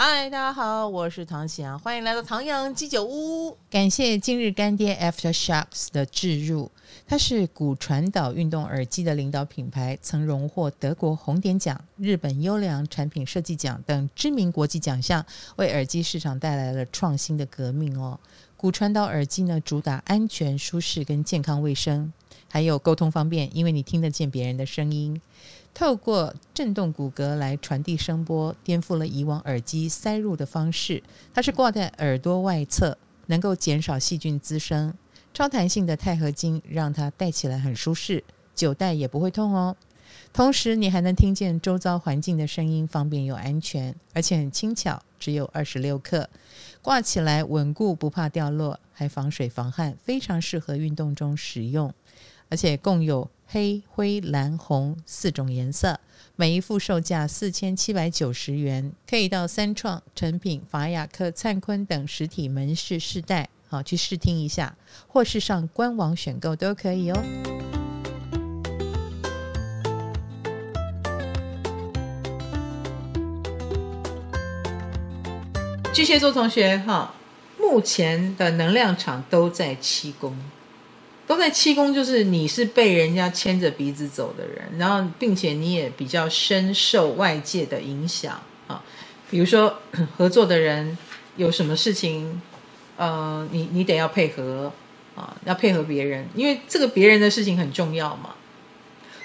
[0.00, 3.58] 嗨，大家好，我是唐綺阳，欢迎来到唐阳鸡酒屋。
[3.68, 6.70] 感谢今日干爹 AfterShocks 的置入，
[7.04, 15.26] 它是骨传导运动耳机的领导品牌，曾荣获德国红点奖、日本优良产品设计奖等知名国际奖项，
[15.56, 18.20] 为耳机市场带来了创新的革命哦。
[18.56, 22.12] 骨传导耳机呢，主打安全、舒适跟健康卫生，
[22.48, 25.20] 还有沟通方便，因为你听得见别人的声音。
[25.78, 31.00] 透过震动骨骼来传递声波，颠覆了以往耳机塞入的方式。
[31.32, 34.92] 它是挂在耳朵外侧，能够减少细菌滋生。
[35.32, 38.24] 超弹性的钛合金让它戴起来很舒适，
[38.56, 39.76] 久戴也不会痛哦。
[40.32, 46.28] 同时，你还能听见周遭环境的声音，方便又安全，而且很轻巧，只有二十六克，
[46.82, 51.94] 挂起来稳固，不怕掉落，还防水防汗，非常适合运动中使用。
[52.50, 55.98] 而且共有黑、灰、蓝、红四种颜色，
[56.36, 67.22] 每一副售价四千七百九十元，可以到三创、诚品、法雅克、灿坤等实体门市试戴，好去试听一下，或是上官网选购都可以哦。
[75.94, 77.14] 巨蟹座同学哈，
[77.58, 80.36] 目前的能量场都在七宫。
[81.28, 88.82] 都在七宫，就是你是被人家牵着鼻子走的人，然后并且你也比较深受外界的影响啊。
[89.30, 89.78] 比如说
[90.16, 90.96] 合作的人
[91.36, 92.40] 有什么事情，
[92.96, 94.72] 呃，你你得要配合
[95.14, 98.34] 啊，要配合别人，因为这个别人的事情很重要嘛。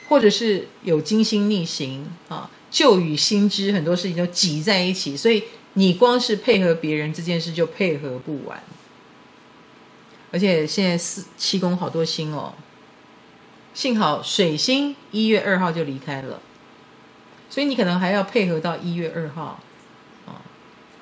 [0.09, 5.41] 或者是有金星逆行啊，旧与新知很多事情都挤在一起，所以
[5.75, 8.61] 你光是配合别人这件事就配合不完。
[10.33, 12.55] 而且现在四七宫好多星哦，
[13.75, 16.41] 幸好水星一月二号就离开了，
[17.51, 19.59] 所以你可能还要配合到一月二号，
[20.25, 20.41] 啊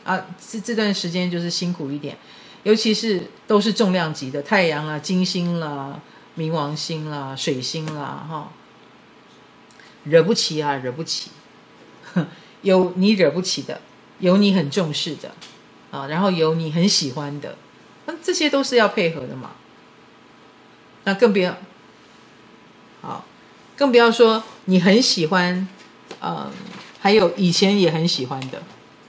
[0.04, 2.18] 啊，这这段时间就是辛苦一点，
[2.64, 6.02] 尤其是都是重量级的太阳啦、金星啦、
[6.38, 8.52] 冥王星啦、水星啦，哈，
[10.04, 11.32] 惹不起啊，惹不起，
[12.64, 13.80] 有你惹不起的，
[14.20, 15.34] 有你很重视的，
[15.90, 17.56] 啊，然后有你很喜欢的。
[18.24, 19.52] 这些都是要配合的嘛，
[21.04, 21.58] 那更不要，
[23.02, 23.26] 好，
[23.76, 25.68] 更不要说你很喜欢，
[26.22, 26.52] 嗯，
[27.00, 28.64] 还有以前也很喜欢的，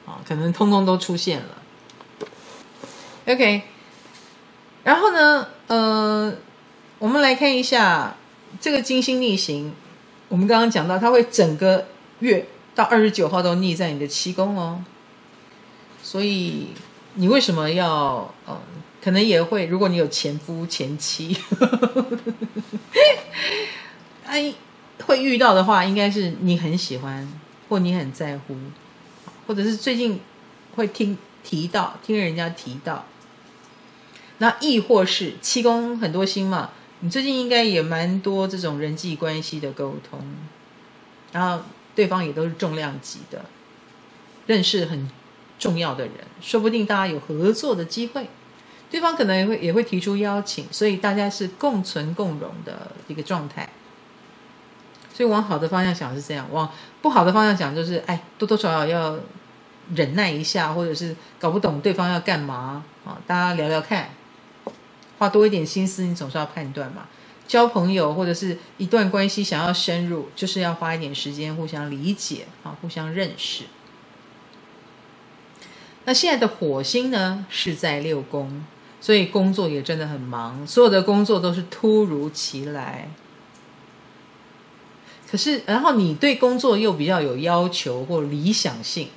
[0.06, 1.62] 啊，可能通通都出现了。
[3.26, 3.62] OK，
[4.84, 6.34] 然后呢，呃，
[6.98, 8.16] 我们来看一下
[8.60, 9.72] 这个金星逆行，
[10.28, 11.86] 我们刚刚讲到，它会整个
[12.20, 14.84] 月到二十九号都逆在你的七宫哦，
[16.02, 16.68] 所以。
[17.14, 18.32] 你为什么要？
[18.48, 18.58] 嗯，
[19.02, 19.66] 可能也会。
[19.66, 21.36] 如果你有前夫、前妻，
[24.24, 24.54] 哎，
[25.04, 27.28] 会遇到的话，应该是你很喜欢，
[27.68, 28.56] 或你很在乎，
[29.46, 30.20] 或者是最近
[30.76, 33.04] 会听提到，听人家提到。
[34.38, 36.70] 那亦或是七宫很多星嘛，
[37.00, 40.24] 你最近应该也蛮多这种人际关系的沟通，
[41.32, 41.64] 然后
[41.94, 43.44] 对方也都是重量级的，
[44.46, 45.10] 认识很。
[45.58, 48.28] 重要的人，说不定大家有合作的机会，
[48.92, 53.66] 对方可能也会也会提出邀请，所以大家是共存共荣的一个状态。
[55.14, 56.70] 所以往好的方向想是这样，往
[57.00, 59.18] 不好的方向讲就是，哎，多多少少要
[59.94, 64.10] 忍耐一下，或者是搞不懂对方要干嘛啊，大家聊聊看，
[65.18, 67.08] 花多一点心思，你总是要判断嘛。
[67.48, 73.64] 交朋友或者是一段关系想要深入，就是要花一点时间互相理解啊，互相认识。
[76.04, 78.64] 那现在的火星呢，是在六宫，
[79.02, 83.10] 所以工作也真的很忙，所有的工作都是突如其来。
[85.30, 89.08] 可是，然后你对工作又比较有要求或理想性，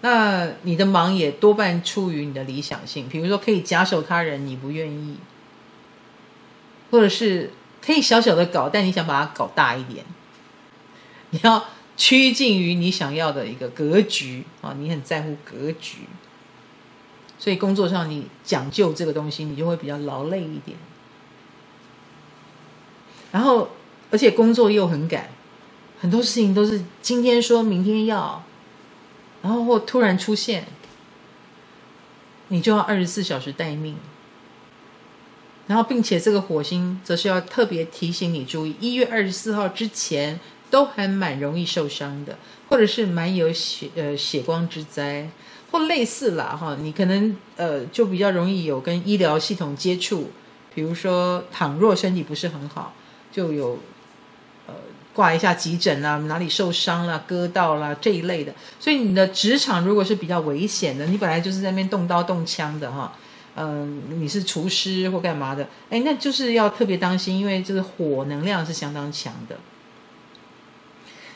[0.00, 5.18] 那你的忙也多半出于你的理想性，比如说可以假手他人，你不愿意，
[6.90, 7.50] 或者是
[7.84, 10.04] 可以小小的搞，但你想把它搞大一点，
[11.30, 11.64] 你要。
[11.98, 16.00] 趋近于你想要的一个格局啊，你很在乎格局，
[17.38, 20.76] 所以工作上你讲究这个东西，你就会比较劳累一点。
[23.32, 23.68] 然后，
[24.10, 25.28] 而且工作又很赶，
[26.00, 28.42] 很多事情都是今天说明天要，
[29.42, 30.66] 然后或突然出现，
[32.48, 33.96] 你就要二十四小时待命。
[35.66, 40.40] 然后，并且这个火星则是要特别提醒你注意，一月二十四号之前。
[40.68, 42.36] 都还蛮容易受伤的，
[42.68, 45.30] 或者是蛮有血呃血光之灾，
[45.70, 50.30] 或类似啦哈，你可能呃就比较容易有跟医疗系统接触，
[50.74, 52.94] 比如说倘若身体不是很好，
[53.32, 53.78] 就有
[54.66, 54.74] 呃
[55.12, 58.54] 挂一下急诊啊，哪里受伤了、割到了这一类的。
[58.78, 63.12] 所以你的职场如果是比较危险的，你本来就是在那边动刀动枪的哈，
[63.56, 69.56] 嗯，你是厨师或干嘛的，哎，那就是要特别当心，因为这个火能量是相当强的。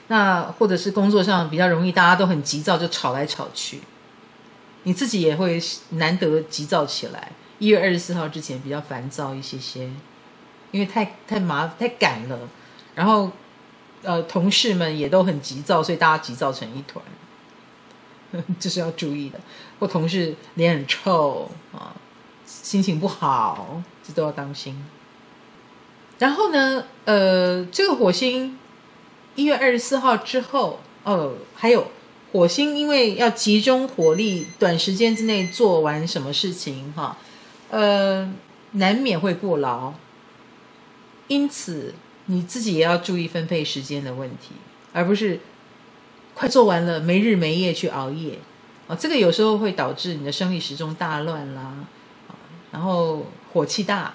[0.09, 3.81] 那或者是工作上比较容易，大家都很急躁，就吵来吵去，
[4.85, 5.61] 你自己也会
[5.91, 7.33] 难得急躁起来。
[7.59, 9.91] 一月二十四号之前比较烦躁一些些，
[10.71, 12.39] 因为太太麻太赶了，
[12.95, 13.31] 然后。
[14.03, 17.05] 呃，同事们也都很急躁，所以大家急躁成一团，
[18.59, 19.39] 这是要注意的。
[19.79, 21.95] 或同事脸很臭啊，
[22.47, 24.83] 心情不好，这都要当心。
[26.19, 28.59] 然后呢，呃，这个火星
[29.35, 31.91] 一月二十四号之后，呃，还有
[32.33, 37.17] 火星，因为要集中火力，短时间之内做完什么事情，哈，
[37.71, 38.33] 呃，
[38.73, 39.95] 难免会过劳，
[41.29, 41.95] 因此。
[42.27, 44.53] 你自己也要注意分配时间的问题，
[44.93, 45.41] 而不是
[46.33, 48.39] 快做完了没日没夜去熬夜
[48.87, 48.95] 啊！
[48.95, 51.75] 这个有时候会导致你的生理时钟大乱啦，
[52.29, 52.31] 啊，
[52.71, 54.15] 然后火气大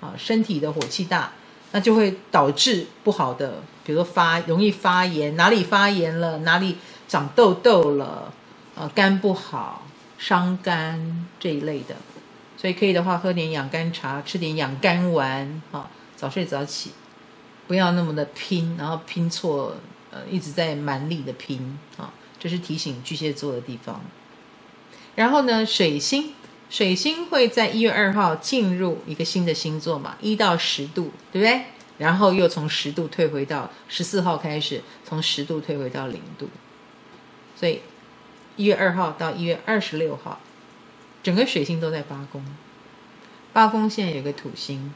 [0.00, 1.32] 啊，身体的火气大，
[1.72, 6.76] 那就会导致不好的，比如说发容易发炎，哪里发炎了，哪里
[7.08, 8.32] 长痘痘了，
[8.74, 9.86] 啊，肝不好，
[10.18, 11.94] 伤肝这一类的，
[12.56, 16.92] 所以可以的话，喝点养肝茶，吃点养肝丸，啊，早睡早起。
[17.68, 19.74] 不要那么的拼，然后拼错，
[20.12, 24.00] 呃，一直在蛮力的拼啊，这是提醒巨蟹座的地方。
[25.16, 26.34] 然后呢，水星，
[26.70, 31.62] 水星会在一月二号进入一个新的星座嘛，一到十度，对不对？
[31.98, 36.48] 然后又从十度退回到十四号开始，从十度退回到零度。
[37.58, 37.80] 所以
[38.56, 40.40] 一月二号到一月二十六号，
[41.22, 42.44] 整个水星都在八宫，
[43.52, 44.92] 八宫现在有个土星，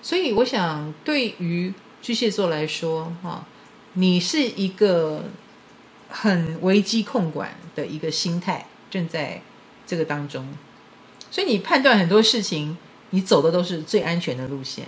[0.00, 3.44] 所以我想对于巨蟹座来说，哈，
[3.94, 5.24] 你是一个
[6.08, 9.42] 很危机控管的一个心态，正在
[9.86, 10.46] 这个当中，
[11.30, 12.78] 所以你判断很多事情，
[13.10, 14.86] 你走的都是最安全的路线。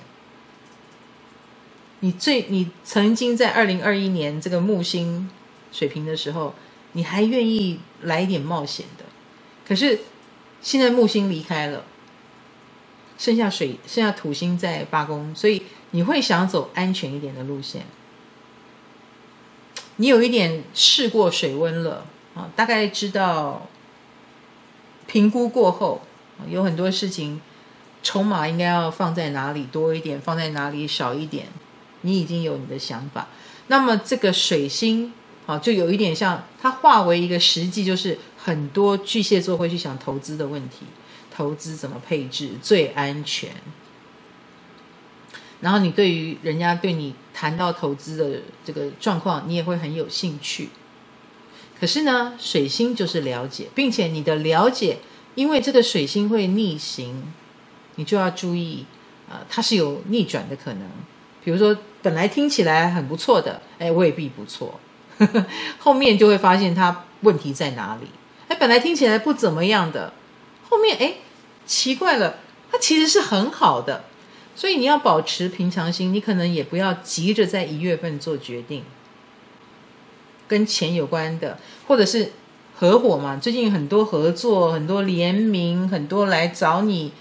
[2.00, 5.30] 你最，你曾经在二零二一年这个木星
[5.70, 6.52] 水平的时候，
[6.92, 9.04] 你还愿意来一点冒险的，
[9.66, 10.00] 可是
[10.60, 11.84] 现在木星离开了，
[13.18, 15.62] 剩下水，剩下土星在八宫，所以。
[15.94, 17.82] 你会想走安全一点的路线，
[19.96, 23.68] 你有一点试过水温了啊，大概知道
[25.06, 26.00] 评估过后，
[26.48, 27.42] 有很多事情
[28.02, 31.48] 筹码应该要放在哪里多一点，放在哪里少一点，
[32.00, 33.28] 你已经有你的想法。
[33.66, 35.12] 那么这个水星
[35.46, 40.86] 啊，就有一点像它化为一个实际，就是很多巨蟹座会去想投资的问题，
[41.34, 43.50] 投资怎么配置最安全。
[45.60, 50.70] 然后你对于人家对你谈到投资的这个状况，你也会很有兴趣。
[51.78, 54.98] 可是呢，水星就是了解，并且你的了解，
[55.34, 57.32] 因为这个水星会逆行，
[57.96, 58.86] 你就要注意，
[59.28, 60.88] 呃，它是有逆转的可能。
[61.44, 64.78] 比如说，本来听起来很不错的，哎，未必不错，
[65.78, 68.06] 后面就会发现它问题在哪里。
[68.48, 70.12] 哎，本来听起来不怎么样的，
[70.68, 71.14] 后面哎，
[71.66, 72.38] 奇怪了，
[72.70, 74.04] 它其实是很好的。
[74.54, 78.84] 所以你要保持平常心，你可能也不要急着在一月份做决定，
[80.46, 81.58] 跟钱有关的，
[81.88, 82.32] 或者是
[82.76, 83.38] 合伙嘛。
[83.38, 87.12] 最近很多合作，很多联名，很多来找你，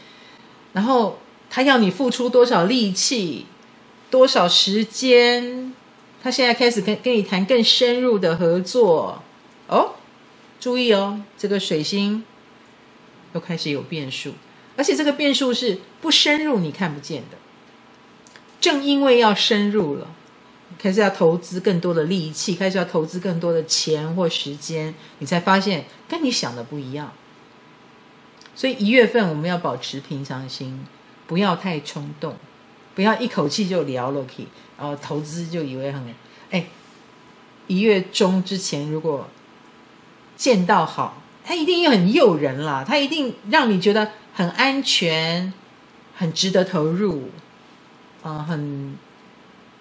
[0.74, 3.46] 然后他要你付出多少力气，
[4.10, 5.74] 多少时间，
[6.24, 9.22] 他现在开始跟跟你谈更深入的合作
[9.68, 9.96] 哦。
[10.60, 12.24] 注意哦，这个水星
[13.34, 14.34] 又开始有变数。
[14.78, 17.38] 而且这个变数是不深入你看不见的，
[18.60, 20.08] 正因为要深入了，
[20.80, 27.12] 开始要投资更多的力气，开始要投资更多的钱或时间，你才发现跟你想的不一样。
[28.56, 30.86] 所以一月份我们要保持平常心，
[31.28, 32.36] 不要太冲动，
[32.96, 34.48] 不要一口气就聊了去，
[34.82, 36.02] 然后投资就以为很
[36.50, 36.66] 哎，
[37.68, 39.28] 一月中之前如果
[40.36, 44.12] 见到好，它一定又很诱人啦，它一定让你觉得。
[44.34, 45.52] 很安全，
[46.16, 47.30] 很值得投入，
[48.24, 48.98] 啊、很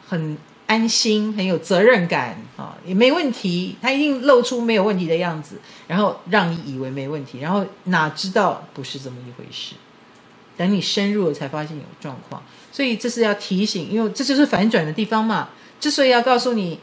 [0.04, 3.76] 很安心，很有责任感啊、也没问题。
[3.80, 9.76] 他一定露出没有问题的样子，然后让你以为没问题，然后哪知道不是这么一回事。
[10.56, 12.42] 等你深入了，才发现有状况。
[12.72, 15.50] 所以这是要提醒，因为这就是反转的地方嘛。
[15.80, 16.78] 之所以要告诉你，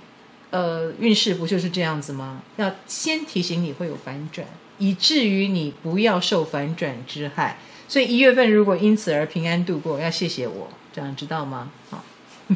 [0.49, 2.41] 呃，运势不就是这样子吗？
[2.57, 4.47] 要先提醒你会有反转。
[4.79, 11.71] 以至于你不要受反转之害，所以一月份如果因此而平安度过，要谢谢我，这样知道吗？
[11.89, 12.03] 好，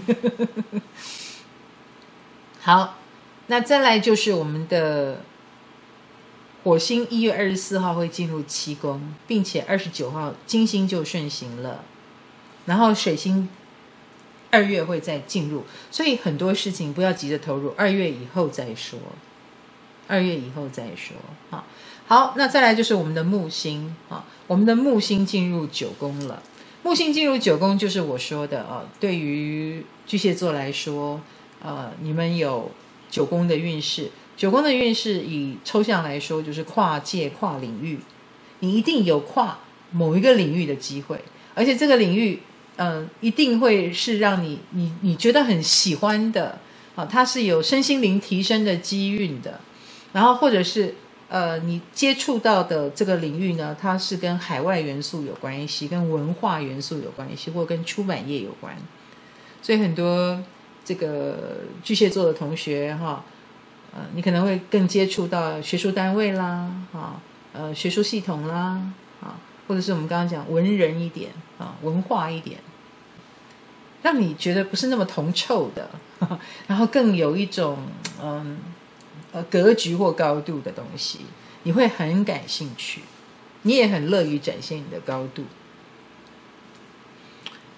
[2.62, 3.00] 好，
[3.48, 5.24] 那再来就是我们的
[6.64, 11.84] 火星一月二十四号会进入七宫，并且二十九号金星就顺行了，
[12.66, 13.50] 然后水星
[14.50, 19.00] 二月会再进入，所以很多事情不要急着投入，二月以后再说，
[20.08, 21.16] 二月以后再说。
[21.50, 21.66] 好，
[22.08, 26.42] 好，那再来就是我们的木星啊，我们的木星进入九宫了，
[26.84, 31.20] 木星进入九宫就是我说的啊，对于巨蟹座来说。
[31.64, 32.72] 呃，你们有
[33.12, 38.00] 九宫的运势，九宫的运势以抽象来说，就是跨界、跨领域，
[38.62, 39.60] 你一定有跨
[39.92, 42.40] 某一个领域的机会，而且这个领域，
[42.82, 46.58] 呃，一定会是让你你你觉得很喜欢的
[46.96, 49.60] 啊，它是有身心灵提升的机运的，
[50.14, 50.96] 然后或者是
[51.30, 58.76] 呃，你接触到的这个领域呢，它是跟海外元素有关系，跟文化元素有关系，或跟出版业有关，
[59.62, 60.42] 所以很多。
[60.84, 63.24] 这个巨蟹座的同学哈，
[63.94, 67.22] 呃，你可能会更接触到学术单位啦，啊，
[67.54, 68.82] 呃，学术系统啦，
[69.22, 72.58] 啊，或者是我们刚刚讲文人一点啊，文化一点，
[74.04, 75.90] 让你觉得不是那么铜臭的，
[76.68, 77.78] 然后更有一种
[78.22, 78.58] 嗯
[79.32, 81.20] 呃格局或高度的东西，
[81.64, 83.02] 你会很感兴趣，
[83.64, 85.44] 你也很乐于展现你的高度，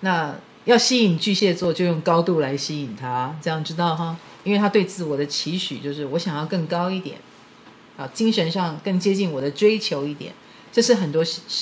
[0.02, 0.36] 那。
[0.66, 4.16] 要吸引巨蟹座，就用高度来吸引他，这样知道哈？
[4.46, 7.18] 因为他对自我的期许就是我想要更高一点，
[7.98, 10.34] 啊，精神上更接近我的追求一点，
[10.72, 11.22] 这是很多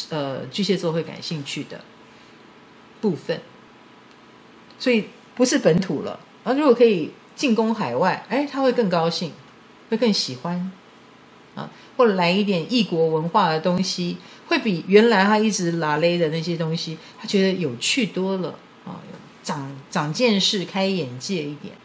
[0.10, 1.82] 呃巨蟹座会感兴趣的
[3.02, 3.42] 部分。
[4.82, 9.32] 所以不是本土了，而如果可以进攻海外，哎，他会更高兴，
[9.92, 10.72] 会更喜欢，
[11.54, 18.56] 啊，或者来一点异国文化的东西，会比原来他一直拉勒的那些东西，他觉得有趣多了。
[18.84, 18.98] 啊，
[19.44, 21.76] 长长见识、开眼界一点。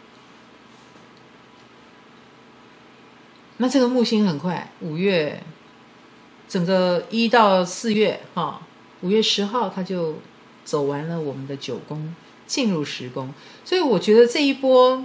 [3.57, 5.43] 那这个木星很快，五月，
[6.49, 8.61] 整个一到四月，哈，
[9.01, 10.17] 五月十号他就
[10.65, 12.15] 走完了我们的九宫，
[12.47, 13.31] 进入十宫。
[13.63, 15.03] 所以我觉得这一波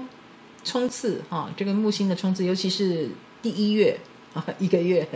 [0.64, 3.10] 冲刺，哈，这个木星的冲刺，尤其是
[3.42, 4.00] 第一月
[4.32, 5.06] 啊，一个月，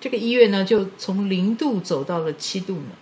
[0.00, 2.92] 这个一月呢，就从零度走到了七度呢。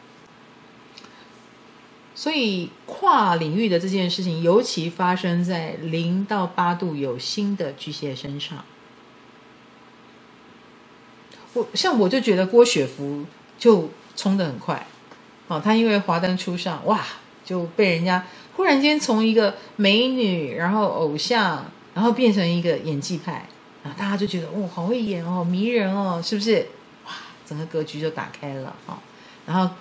[2.12, 8.64] 所以跨领域的这件事情，尤其发生在零到八度有星的巨蟹身上。
[11.54, 13.24] 我像我就觉得郭雪芙
[13.58, 14.86] 就冲得很快，
[15.48, 17.04] 哦，他因为华灯初上，哇，
[17.44, 18.26] 就被人家
[18.60, 21.64] 忽然间从一个美女，然后偶像，
[21.94, 23.48] 然后变成一个演技派，
[23.82, 26.66] 啊，大家就觉得哦，好会演哦，迷人哦，是不是？
[27.06, 27.12] 哇，
[27.46, 28.98] 整个格局就打开了哦，
[29.46, 29.74] 然后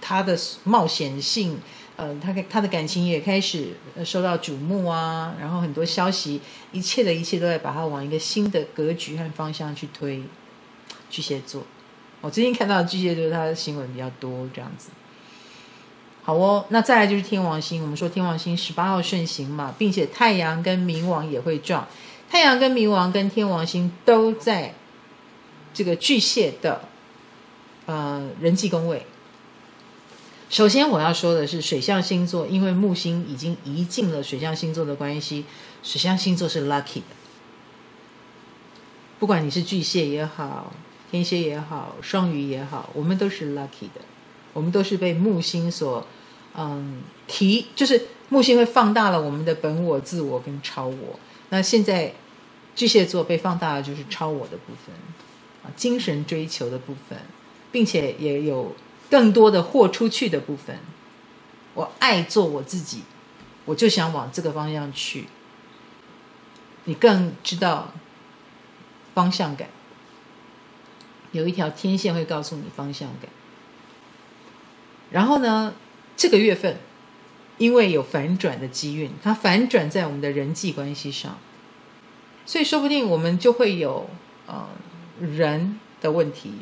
[0.00, 1.60] 他的冒险性。
[1.96, 3.68] 呃，他他的感情也开始
[4.04, 6.40] 受到瞩目啊，然后很多消息，
[6.72, 10.20] 一切的一切都在把他往一个新的格局和方向去推。
[11.08, 11.62] 巨蟹座，
[12.20, 14.88] 我最近看到巨蟹座他的新闻比较多，这样子。
[16.26, 21.86] 好哦，那再来就是天王星，我们说天王星十八号顺行嘛，并且太阳跟冥王也会撞，
[22.30, 24.72] 太阳跟冥王跟天王星都在
[25.74, 26.88] 这个巨蟹的
[27.84, 29.04] 呃人际宫位。
[30.48, 35.44] 首先我要说的是，水象星座因为木星已经移进了水象星座的关系，
[35.82, 37.14] 水象星座是 lucky 的。
[39.18, 40.72] 不管你是巨蟹也好，
[41.10, 44.00] 天蝎也好，双鱼也好，我们都是 lucky 的。
[44.54, 46.06] 我们都是被木星所
[46.56, 51.20] 嗯提，就是木星会放大了我们的本我、自我跟超我。
[51.50, 52.14] 那现在
[52.74, 54.94] 巨蟹座被放大的就是超我的部分
[55.62, 57.18] 啊，精神追求的部分，
[57.70, 58.74] 并且也有。
[59.10, 60.76] 更多的豁出去的部分，
[61.74, 63.02] 我爱做我自己，
[63.66, 65.26] 我就想往这个方向去。
[66.84, 67.92] 你更知道
[69.14, 69.68] 方向感，
[71.30, 73.30] 有一条天线会告诉你方向感。
[75.10, 75.74] 然后呢，
[76.16, 76.78] 这个月份
[77.58, 81.38] 因为有反转的机运，它反转在我们的人际关系上，
[82.44, 84.08] 所以说不定我们就会有
[84.46, 84.68] 呃
[85.20, 86.52] 人的问题。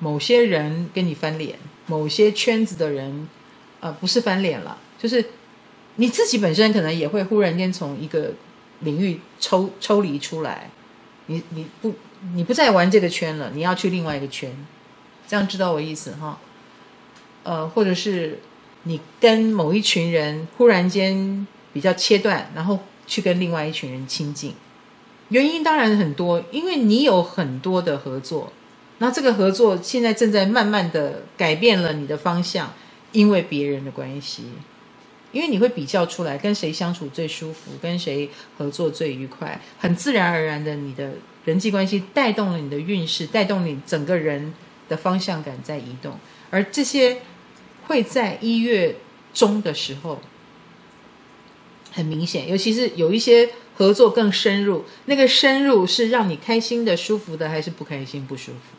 [0.00, 3.28] 某些人跟你翻脸，某些圈子的人，
[3.80, 5.24] 呃，不是翻脸了，就是
[5.96, 8.32] 你自己本身可能也会忽然间从一个
[8.80, 10.70] 领域抽抽离出来，
[11.26, 11.94] 你你不
[12.34, 14.54] 你不再玩这个圈了，你要去另外一个圈，
[15.26, 16.38] 这样知道我意思哈？
[17.42, 18.38] 呃，或者是
[18.82, 24.54] 你跟某一群人忽然间比较切断，然后去跟另外一群人亲近，
[25.28, 28.52] 原因当然很多，因为你有很多的合作。
[28.98, 32.74] 那这个合作现在正在慢慢的改变了你的方向，
[33.12, 34.42] 因为别人的关系，
[35.30, 41.12] 因为你会比较出来跟谁相处最舒服，跟谁合作最愉快，很自然而然的，你的
[41.44, 44.52] 人际关系带动了你的运势，带动你整个人
[44.88, 46.18] 的方向感在移动，
[46.50, 47.18] 而这些
[47.88, 48.96] 会在一月
[49.34, 50.20] 中的时候
[51.90, 58.76] 很明显，尤其是有一些合作更深入，那个深入是让你开心的、舒服的，还是不开心、不舒服，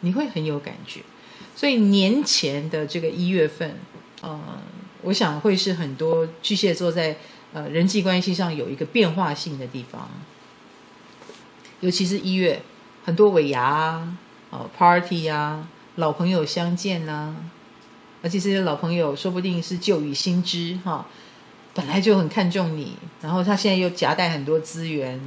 [0.00, 1.00] 你会很有感觉。
[1.54, 3.78] 所以年前的这个一月份，
[4.22, 4.40] 呃，
[5.02, 7.18] 我想会是很多巨蟹座在
[7.52, 10.08] 呃人际关系上有一个变化性的地方，
[11.80, 12.62] 尤其是一月，
[13.04, 14.16] 很多尾牙啊、
[14.50, 17.36] 呃、party 啊、老朋友相见、啊，
[18.22, 21.06] 而且这些老朋友说不定是旧雨新知哈、
[21.74, 25.20] 本来就很看重你，然后他现在又夹带很多资源，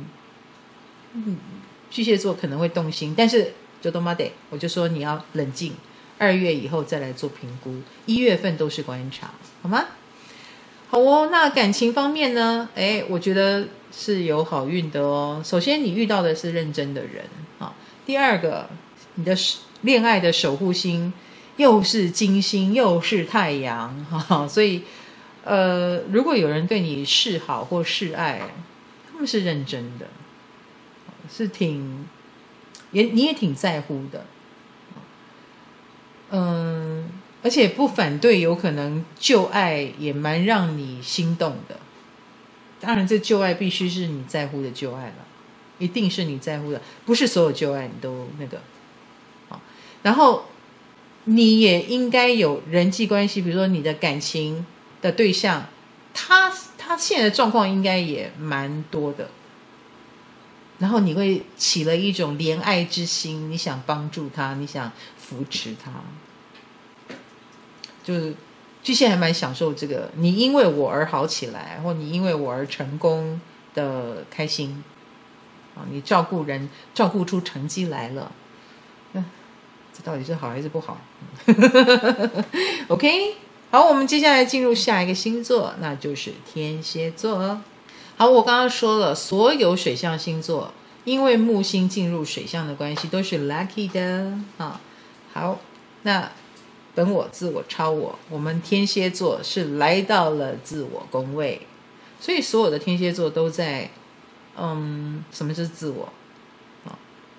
[1.14, 1.38] 嗯，
[1.92, 5.74] 巨蟹座可能会动心，但是就多妈得，我就说你要冷静。
[6.18, 7.76] 二月以后再来做评估，
[8.06, 9.84] 一月份都是观察，好吗？
[10.88, 12.70] 好哦，那感情方面呢？
[12.74, 15.42] 哎，我觉得是有好运的哦。
[15.44, 17.26] 首先，你遇到的是认真的人
[17.60, 17.74] 啊。
[18.06, 18.70] 第二个，
[19.16, 19.36] 你的
[19.82, 21.12] 恋爱的守护星
[21.58, 24.48] 又是金星，又是太阳，哈。
[24.48, 24.84] 所以，
[25.44, 28.42] 呃，如果有人对你示好或示爱，
[29.12, 30.08] 他们是认真的，
[31.32, 32.06] 是挺
[32.92, 34.26] 也你也挺在乎的。
[36.32, 37.10] 嗯，
[37.44, 41.80] 而且不反对，有可能旧爱也蛮让你心动的。
[42.82, 45.26] 当然，这旧爱必须是你在乎的旧爱了，
[45.78, 48.60] 一定是你在乎的，不是所有旧爱你都那个。
[49.48, 49.62] 好，
[50.04, 50.46] 然后
[51.26, 54.66] 你也应该有人际关系，比如说你的感情
[55.02, 55.68] 的对象，
[56.14, 59.30] 他他现在的状况应该也蛮多的。
[60.78, 65.90] 然后你会起了一种怜爱之心，你想帮助他，你想扶持他，
[68.04, 68.36] 就是
[68.84, 73.40] 巨蟹还蛮享受这个，你因为我而好起来，或你因为我而成功
[73.74, 74.84] 的开心
[75.76, 75.88] 啊！
[75.90, 78.32] 你照顾人，照顾出成绩来了，
[79.96, 80.98] 这到底是好还是不好？
[82.90, 83.36] OK，
[83.72, 87.62] 好，我们接下来进入下一个星座，那就是天蝎座。
[88.18, 90.74] 好，我刚刚说了，所有水象星座
[91.06, 94.82] 因为木星进入水象的关系，都是 lucky 的啊。
[95.32, 95.60] 好，
[96.04, 96.30] 那
[96.94, 101.62] 本我、自我、超我，我们天蝎座是来到了自我宫位，
[102.20, 103.90] 所以所有的天蝎座都在，
[104.58, 106.10] 嗯，什么是自我？
[106.86, 106.98] 啊，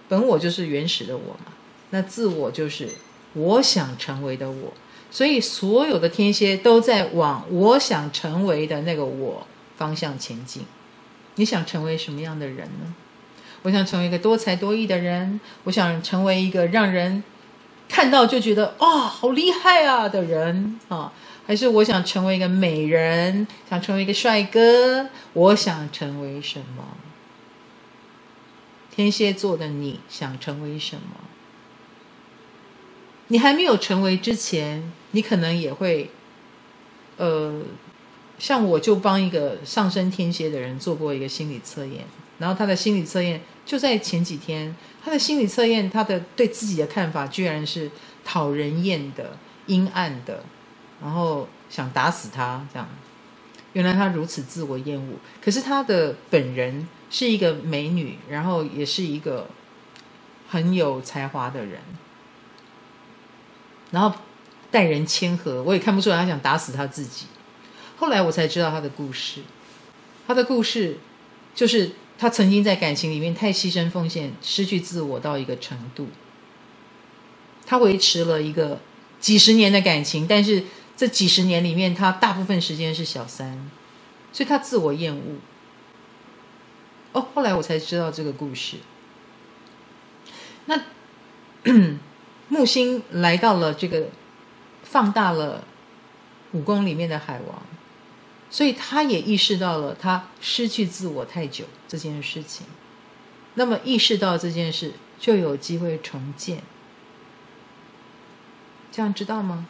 [0.09, 1.53] 本我就是原始的我嘛，
[1.91, 2.89] 那自我就是
[3.35, 4.73] 我想成为的我，
[5.11, 9.47] 所以所有的天蝎都在往我想成为的那个我
[9.77, 10.65] 方向前进，
[11.37, 12.95] 你想成为什么样的人呢？
[13.63, 17.23] 我想成为一个多才多艺的人，我想成为一个让人
[17.89, 21.13] 看到就觉得啊、好厉害啊的人啊，
[21.47, 25.09] 还是我想成为一个美人，想成为一个帅哥？
[25.33, 26.85] 我想成为什么？
[28.95, 31.03] 天蝎座的你想成为什么？
[33.29, 36.11] 你还没有成为之前，你可能也会，
[37.17, 37.63] 呃。
[38.39, 42.05] 像我就帮一个上升天蝎的人做过一个心理测验，
[42.39, 47.91] 然后他的心理测验就在前几天，他的心理测验他的对自己的看法居然是
[48.27, 50.45] 讨人厌的、阴暗的，
[51.01, 52.87] 然后想打死他这样。
[53.73, 59.49] 原来他如此自我厌恶，可是他的本人是一个美女，然后也是一个
[60.47, 61.81] 很有才华的人，
[63.91, 64.17] 然后
[64.71, 67.27] 待人谦和，我也看不出来他想打死他自己。
[67.97, 69.43] 后来我才知道他的故事，
[70.27, 70.99] 他的故事
[71.55, 76.09] 就是他曾经在感情里面太牺牲奉献，失去自我到一个程度。
[77.65, 78.81] 他维持了一个
[79.19, 80.65] 几十年的感情，但是
[80.97, 83.71] 这几十年里面，他大部分时间是小三，
[84.33, 85.21] 所以他自我厌恶。
[87.13, 88.77] 哦，后来我才知道这个故事。
[90.67, 90.81] 那
[92.49, 94.09] 木星来到了这个，
[94.83, 95.65] 放大了
[96.53, 97.63] 五宫里面的海王。
[98.49, 102.65] 所以他也意识到了他失去自我太久这件事情，
[103.55, 106.63] 那么意识到这件事就有机会重建，
[108.93, 109.67] 这样知道吗？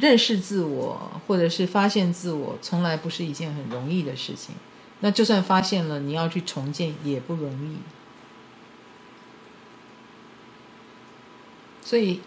[0.00, 4.54] 认识自我或者是发现自我，从来不是一件很容易的事情。
[5.00, 7.76] 那就算发现了，你要去重建也不容易。
[11.84, 12.20] 所以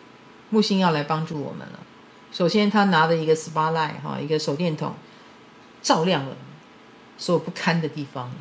[0.51, 1.79] 木星要来帮助我们了。
[2.31, 4.93] 首先，他拿着一个 spotlight 哈，一个手电筒，
[5.81, 6.37] 照亮了
[7.17, 8.31] 所有不堪的地方。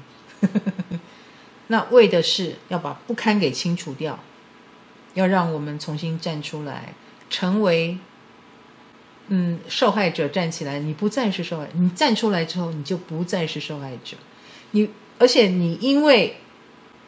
[1.68, 4.18] 那为的是要把不堪给清除掉，
[5.14, 6.94] 要让我们重新站出来，
[7.31, 7.98] 成为
[9.29, 14.16] 嗯，受害者站起来，你不再是受害，你站出来之后，你就不再是受害者。
[14.72, 16.37] 你而且你因为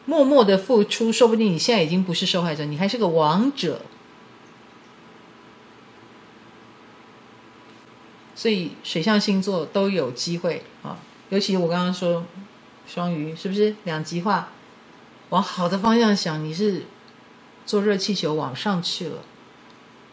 [0.05, 3.81] 默默的付出，说不定你现在已经不是受害者，你还是个王者。
[8.39, 10.97] 所以水象星座都有机会啊，
[11.27, 12.23] 尤其我刚刚说
[12.87, 14.47] 双鱼，是不是两极化？
[15.27, 16.83] 往好的方向想，你是
[17.65, 19.17] 坐热气球往上去了，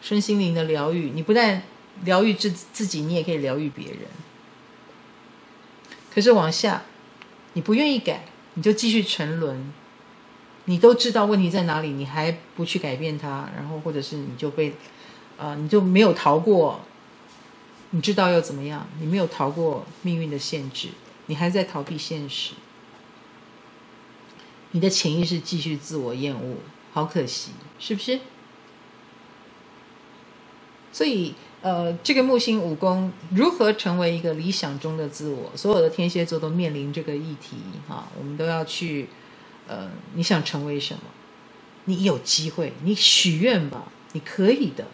[0.01, 1.63] 身心灵的疗愈，你不但
[2.03, 3.99] 疗愈自自己，你也可以疗愈别人。
[6.13, 6.81] 可是往下，
[7.53, 9.71] 你不愿意改，你就继续沉沦。
[10.65, 14.71] 你都知道问题在哪里，你还不去改变它，然后或者是你就被
[15.37, 16.81] 啊、呃，你就没有逃过。
[17.91, 18.87] 你知道又怎么样？
[18.99, 20.89] 你没有逃过命运的限制，
[21.27, 22.53] 你还在逃避现实。
[24.71, 26.57] 你的潜意识继续自我厌恶，
[26.91, 28.19] 好可惜，是不是？
[30.91, 35.51] 所以，呃，这个木星五宫如何成为一个理想中的自我？
[35.55, 39.07] 所有的天蝎座都面临这个议题，哈，我们都要去，
[39.67, 41.01] 呃，你想成为什么？
[41.85, 44.85] 你有机会，你许愿吧，你可以的，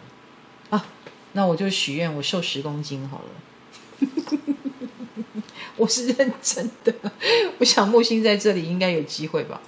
[1.34, 4.08] 那我就许愿，我瘦十公斤好了。
[5.76, 6.94] 我是认真的，
[7.58, 9.60] 我想木星在这里应该有机会吧，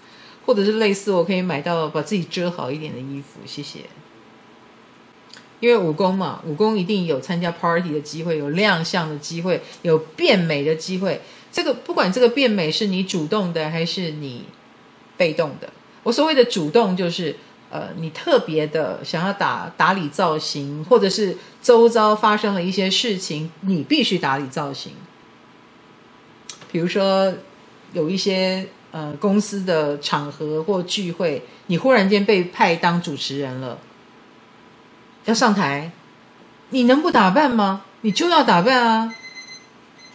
[0.45, 3.41] 或者是类似，我可以买到把自己遮好一点的衣服。
[3.45, 3.81] 谢谢。
[5.59, 11.21] 因为武功嘛，武功一定有参加 party 的机会，有亮相的机会，有变美的机会。
[11.51, 14.45] 这个不管这个变美是你主动的还是你
[15.17, 15.69] 被动的，
[16.05, 17.35] 我所谓的主动就是。
[17.77, 24.93] 呃，你特别的想要打打理造型，或者是周遭发生了一些事情，你必须打理造型。
[26.73, 27.31] 比如说，
[27.93, 33.79] 有一些呃公司的场合或聚会，你忽然间被派当主持人了，
[35.27, 35.93] 要上台，
[36.71, 37.83] 你能不打扮吗？
[38.01, 39.15] 你就要打扮啊。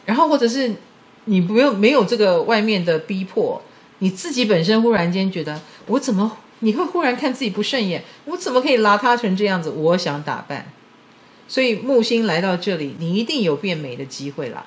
[0.07, 0.73] 然后，或者是
[1.25, 3.61] 你不用没有这个外面的逼迫，
[3.99, 6.37] 你自己本身忽然间觉得我怎么？
[6.61, 9.69] 你会忽然看自己不顺眼，我怎么可以邋遢成这样子？
[9.69, 10.71] 我想打扮，
[11.47, 14.65] 所以木星来到这里，你一定有变美的机会啦。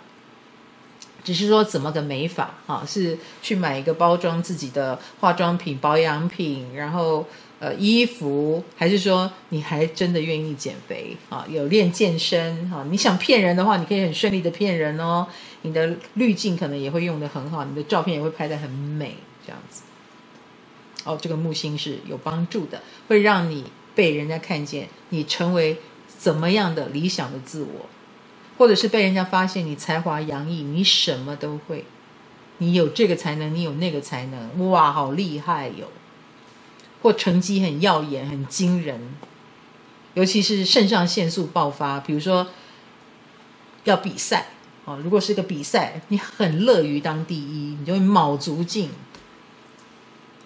[1.25, 2.85] 只是说怎么个美法啊？
[2.87, 7.27] 是去买一个包装自己的化妆品、保养品，然后
[7.61, 11.47] 呃衣服，还是说你还真的愿意减肥啊？
[11.49, 12.85] 有练健身哈？
[12.91, 15.27] 你想骗人的话，你可以很顺利的骗人哦。
[15.63, 19.15] 你的滤镜可能也会用得很好，你的照片也会拍得很美，
[19.47, 19.81] 这样子。
[21.05, 23.65] 哦，这个木星是有帮助的，会让你
[23.95, 25.79] 被人家看见，你成为
[26.19, 27.87] 怎么样的理想的自我，
[28.57, 31.85] 或者是被人家发现你才华洋溢，你什么都会，
[32.59, 35.89] 你有这个才能，你有那个才能，哇，好厉害哟！
[37.03, 38.99] 或成绩很耀眼、很惊人，
[40.15, 42.47] 尤其是肾上腺素爆发，比如说
[43.85, 44.47] 要比赛
[44.87, 48.89] 啊，如果是个比赛，你很乐于当第一，你就会卯足劲。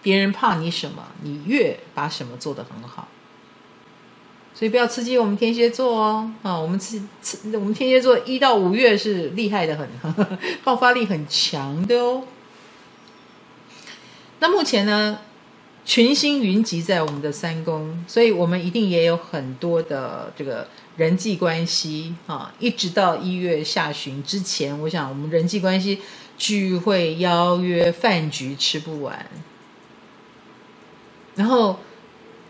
[0.02, 3.08] 别人怕你什么，你越把什么做得很好。
[4.54, 12.24] 所以不要刺激我们天蝎座哦，啊，我们刺刺，我们天蝎座一到五月是厉害的很，呵呵，爆发力很强的哦。
[14.40, 15.20] 那目前呢，
[15.84, 26.00] 群星云集在我们的三宫，所以我们一定也有很多的这个人际关系啊，一直到一月下旬之前，我想我们人际关系
[26.36, 29.24] 聚会、邀约、饭局吃不完。
[31.38, 31.78] 然后，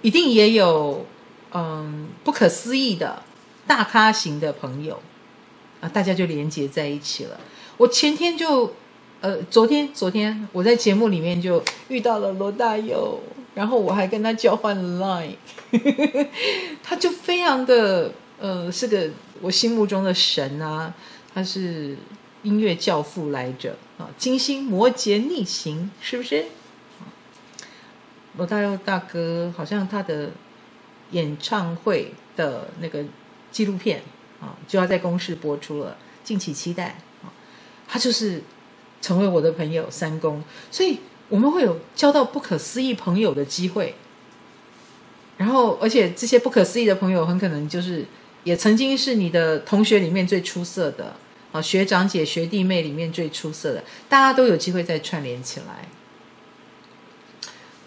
[0.00, 1.04] 一定也有
[1.52, 3.22] 嗯不可思议的
[3.66, 4.98] 大咖型的朋友
[5.82, 7.38] 啊，大家就连接在一起了。
[7.76, 8.72] 我前天就
[9.20, 13.20] 呃，昨天昨天我在节目里面就遇到了罗大佑，
[13.54, 15.36] 然后我还跟他交换 line，
[16.82, 19.10] 他就非常的呃是个
[19.42, 20.94] 我心目中的神啊，
[21.34, 21.94] 他是
[22.42, 26.46] 音乐教父来着啊，金星摩羯逆行，是不是？
[28.38, 30.30] 罗大佑大哥好像他的
[31.10, 33.04] 演唱会的那个
[33.50, 34.02] 纪录片
[34.40, 37.28] 啊，就要在公视播出了，敬请期待啊！
[37.86, 38.42] 他就是
[39.02, 43.94] 成为我的朋友三公，所以我们会有交到不可思议朋友的机会。
[45.36, 48.04] 然后，而且这些不可思议的朋友很可能就是
[48.44, 51.14] 也曾经是你的同学里面最出色的
[51.52, 55.88] 啊，学长姐、学弟妹里面最出色的，大家都有机会再串联起来。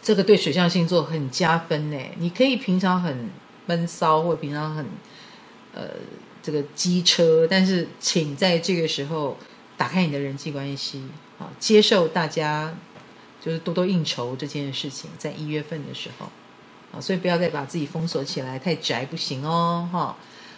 [0.01, 1.97] 这个对水象星座很加分呢。
[2.17, 3.29] 你可以平常很
[3.65, 4.85] 闷骚，或平常很
[5.73, 5.83] 呃
[6.41, 9.37] 这个机车，但是请在这个时候
[9.77, 11.03] 打开你的人际关系
[11.39, 12.75] 啊，接受大家
[13.39, 16.27] 就是多多应酬这件事情，在一月份的时候
[16.91, 20.15] 啊，所以不要再把自己封锁起来，太宅不行哦，哈。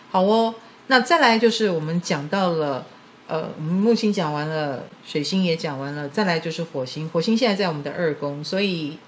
[0.09, 0.53] 好哦，
[0.87, 2.85] 那再来就是我们讲到了，
[3.27, 7.09] 呃，木星讲完了，水星也讲完了，再来就是火星。
[7.09, 8.99] 火星现在在我们的二宫，所以，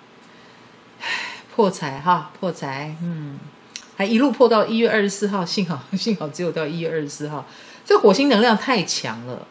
[1.56, 3.40] 破财哈，破财，嗯，
[3.96, 7.46] 还一路破到一月二十四号，幸好 幸好只有到一月二十四号，
[7.86, 9.48] 这火星能量太强了。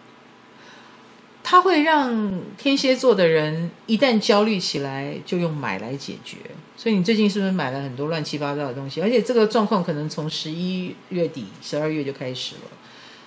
[1.46, 6.38] 它会让天蝎座的人一旦焦虑起来，就用买来解决。
[6.74, 9.02] 所以你最近是不是买了很多乱七八糟的东西？
[9.02, 12.62] 而且这个状况可能从十一月底、十二月就开始了。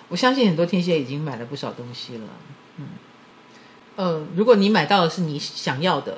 [0.10, 2.24] 我相信很多天蝎已经买了不少东西了。
[2.78, 2.88] 嗯，
[3.98, 6.18] 呃，如果你买到的是你想要的，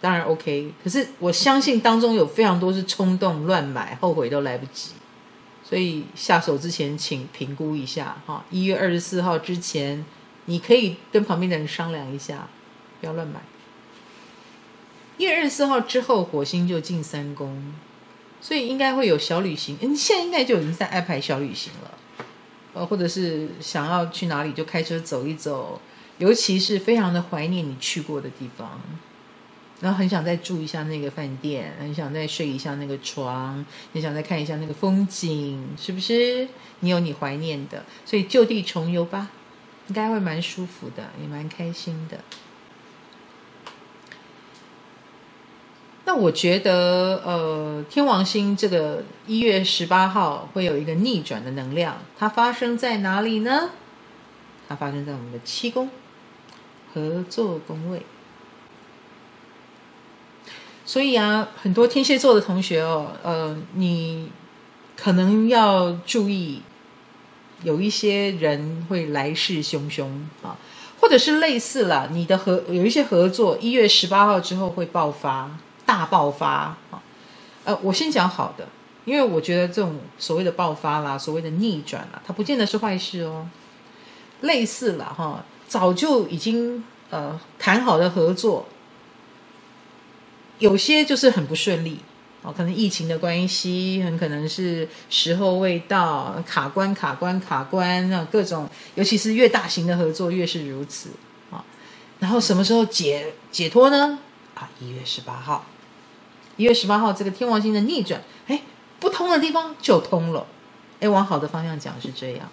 [0.00, 0.72] 当然 OK。
[0.82, 4.92] 可是我相信当中有非常多是冲动乱买，后悔都来不及。
[5.64, 8.44] 所以下手之前，请评估一下哈。
[8.50, 10.04] 一月二十四号之前。
[10.48, 12.46] 你可以跟旁边的人商量一下，
[13.00, 13.40] 不要乱买。
[15.18, 17.74] 一月二十四号之后，火星就进三宫，
[18.40, 19.76] 所以应该会有小旅行。
[19.80, 21.90] 你现在应该就已经在安排小旅行了，
[22.74, 25.80] 呃，或者是想要去哪里就开车走一走，
[26.18, 28.80] 尤其是非常的怀念你去过的地方，
[29.80, 36.48] 然后很想再住一下那个饭店，很想再睡一下那个床，很想再看一下那个风景，是不是？
[36.80, 39.30] 你有你怀念的，所以就地重游吧。
[39.88, 42.18] 应该会蛮舒服的，也蛮开心的。
[46.04, 53.70] 那我觉得，呃，天王星这个一月十八号会有一个逆转的能量，它发生在哪里呢？
[54.68, 55.88] 它发生在我们的七宫
[56.92, 58.02] 合作宫位。
[60.86, 64.30] 所以啊，很多天蝎座的同学哦，呃，你
[64.96, 66.62] 可能要注意。
[67.62, 70.04] 有一些人会来势汹汹
[70.42, 70.54] 啊，
[71.00, 75.50] 或者是类似了，你的合有一些合作，一月十八号之后会爆发，
[75.86, 77.02] 大爆发啊。
[77.64, 78.68] 呃，我先讲好的，
[79.06, 83.48] 因为我觉得这种所谓的爆发啦，所谓的逆转啦，它不见得是坏事哦。
[84.42, 88.66] 类似了哈，早就已经呃谈好的合作，
[90.58, 92.00] 有些就是很不顺利。
[92.42, 101.10] 哦，可能疫情的关系，很可能是时候未到，卡关、卡关、卡关，那各种，尤其是越大型的合作越是如此
[101.50, 101.64] 啊。
[102.20, 104.20] 然后什么时候解解脱呢？
[104.54, 105.66] 啊，一月十八号，
[106.56, 108.62] 一月十八号这个天王星的逆转，哎，
[109.00, 110.46] 不通的地方就通了，
[111.00, 112.48] 哎，往好的方向讲是这样，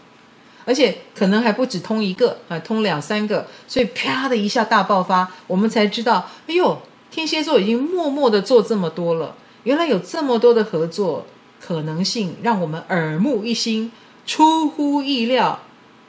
[0.65, 6.81] 而且可能还不止通一个，啊，通两三个，所以啪的一下大爆发，我们才知道，哎呦，
[7.13, 9.35] 天蝎座已经默默的做这么多了。
[9.65, 11.27] 原来有这么多的合作
[11.61, 13.91] 可能性，让我们耳目一新，
[14.25, 15.59] 出乎意料，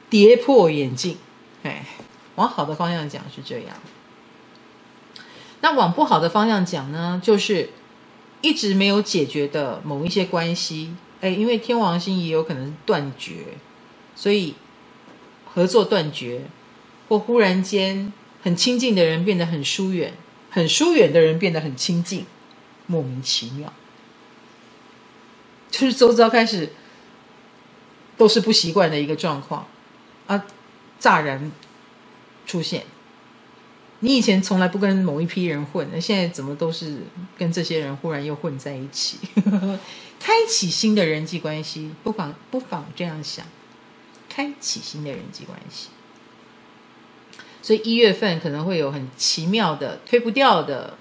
[0.09, 1.17] 跌破眼镜。
[1.61, 1.85] 哎，
[2.33, 3.75] 往好的方向讲是这样，
[5.61, 7.69] 那往不好的方向讲呢，就是
[8.41, 10.95] 一直没有解决的某一些关系。
[11.21, 13.33] 哎，因为天王星也有可能是断绝，
[14.15, 14.55] 所以
[15.45, 16.45] 合作断绝，
[17.07, 20.13] 或忽然间很亲近的人变得很疏远，
[20.55, 22.25] 很疏远的人变得很亲近。
[22.87, 23.73] 莫名其妙，
[25.69, 26.71] 就是周遭开始
[28.15, 29.67] 都是不习惯的一个状况
[30.27, 30.45] 啊，
[30.97, 31.51] 乍然
[32.45, 32.85] 出现。
[33.99, 36.99] 你以前从来不跟某一批人混，那现在怎么都是
[37.37, 39.17] 跟这些人忽然又混在一起？
[40.21, 43.45] 开启新的人际关系，不妨不妨这样想，
[44.29, 45.89] 开启新的人际关系。
[47.65, 50.95] 所以一月份可能会有很奇妙的、推不掉的。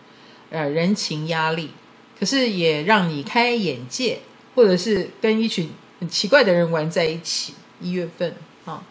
[0.51, 1.71] 呃，人情压力，
[2.19, 4.21] 可是也让你开眼界，
[4.55, 5.69] 或者是跟一群
[6.01, 7.53] 很奇怪的人玩在一起。
[7.81, 8.83] 一月份啊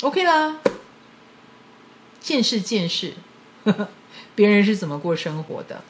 [0.00, 0.56] ，OK 啦，
[2.18, 3.12] 见识见识，
[3.64, 3.88] 呵呵，
[4.34, 5.82] 别人是怎么过生活的。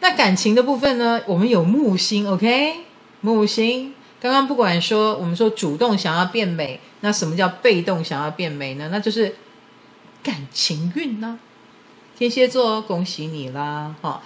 [0.00, 1.20] 那感情的部分呢？
[1.26, 2.84] 我们有木星，OK，
[3.20, 3.94] 木星。
[4.20, 8.88] 刚刚不管说，我们说主动想要变美，那什么叫被动想要变美呢？
[8.92, 9.34] 那就是
[10.24, 11.38] 感情运呢、
[12.16, 13.94] 天蝎座，恭喜你啦！
[14.00, 14.22] 哈，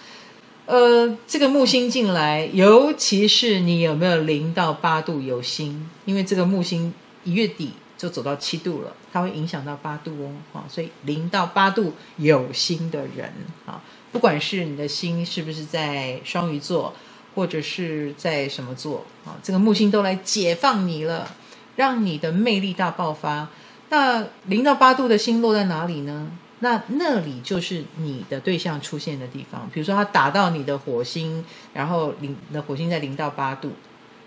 [0.64, 5.90] 呃，这个木星进来，尤其是你有没有零到八度有星？
[6.04, 10.30] 因为这个木星一月底就走到七度了，它会影响到八度哦。
[10.52, 13.32] 哈，所以零到八度有星的人，
[13.66, 13.82] 啊，
[14.12, 16.94] 不管是你的星是不是在双鱼座，
[17.34, 21.34] 或者是在什么座，啊，这个木星都来解放你了，
[21.74, 23.48] 让你的魅力大爆发。
[23.90, 26.30] 那零到八度的星落在哪里呢？
[26.60, 33.70] 那那里就是你的对象出现的地方，比如说他打到你的火星，然后零的火星在零到八度，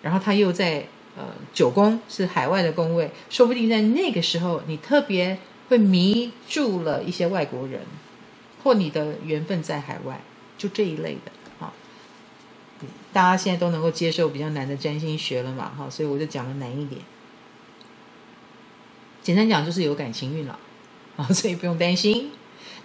[0.01, 0.85] 然后他又在
[1.17, 7.81] 呃九宫是海外的宫位，说不定在那个时候你特别会迷住了一些外国人，
[8.63, 10.21] 或你的缘分在海外，
[10.57, 11.73] 就这一类的哈。
[13.11, 17.01] 大家现在都能够接受比较难的占星学了嘛哈，所以我就讲的难一点。
[19.23, 20.57] 简单讲就是有感情运了
[21.17, 22.31] 啊， 所以不用担心。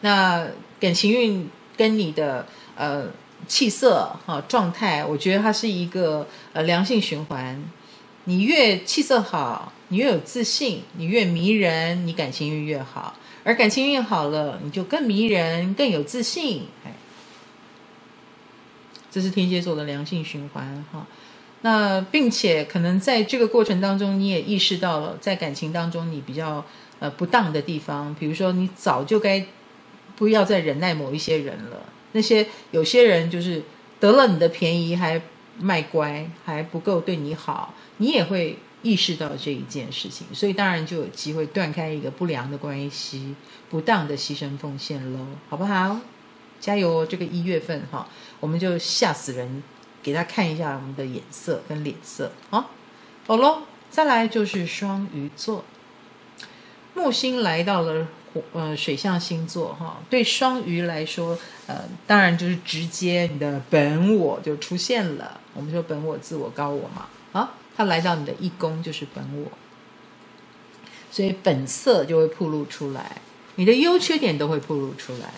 [0.03, 0.47] 那
[0.79, 2.47] 感情运跟你的
[2.77, 3.07] 呃
[3.49, 7.63] 气色哈状态，我觉得它是一个呃良性循环。
[8.25, 13.15] 你越气色好，你越有自信，你越迷人，你感情运越好。
[13.45, 16.65] 而感情运好了，你就更迷人，更有自信。
[16.85, 16.93] 哎，
[19.11, 21.07] 这是天蝎座的良性循环哈。
[21.67, 26.65] 那并且可能在这个过程当中，你也意识到了在感情当中你比较
[27.01, 29.45] 呃不当的地方，比如说你早就该
[30.15, 31.83] 不要再忍耐某一些人了。
[32.13, 33.61] 那些有些人就是
[33.99, 35.21] 得了你的便宜还
[35.59, 43.35] 卖乖，还不够对你好，你也会意识到这一件事情，所以当然就有机会断开一个不良的关系，
[43.69, 45.99] 不当的牺牲奉献喽，好不好？
[46.61, 47.05] 加油！
[47.05, 49.63] 这个一月份哈，我们就吓死人。
[50.07, 52.71] 给他看一下我们的眼色跟脸色啊，
[53.27, 55.65] 好喽，再来就是双鱼座，
[56.95, 58.07] 木星来到了
[58.53, 65.41] 呃水象星座哈，对双鱼来说呃，当然就是直接你的本我就出现了。
[65.55, 69.51] 我们说本我、自我、高我嘛啊，他来到你的一宫就是本我，
[71.11, 73.21] 所以本色就会暴露出来，
[73.57, 75.33] 你的优缺点都会暴露出来。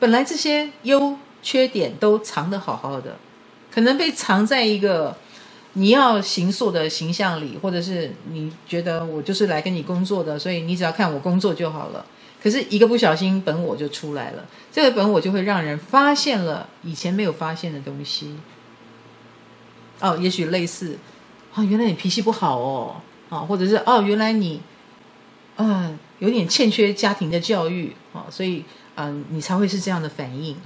[0.00, 1.16] 本来这些优。
[1.42, 3.16] 缺点都藏得好好的，
[3.70, 5.16] 可能被藏在一个
[5.74, 12.04] 你要形塑的形象里，或者是你觉得我就是来跟你工作的，所以你只要看我工作就好了。
[12.42, 18.34] 可是一个不小心，本我就出来了，这个本我就会让人发现了以前没有发现的东西。
[20.00, 20.96] 哦，也许类似，
[21.54, 22.96] 哦，原来你脾气不好哦，
[23.28, 24.62] 啊，或者是哦，原来你，
[25.56, 30.56] 嗯，有点欠缺家庭的教育，啊，所以嗯，你才会是这样的反应。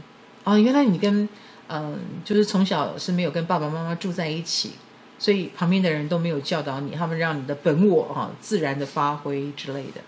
[0.44, 1.28] 哦，原来你跟
[1.68, 4.72] 嗯，就是从小是没有跟爸爸妈妈住在一起，
[5.18, 10.02] 所以旁边的人都没有教导你，他们让你的本我哈、哦、自然的发挥之类的。